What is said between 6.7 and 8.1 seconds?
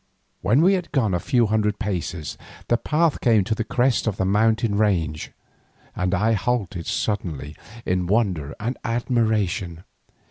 suddenly in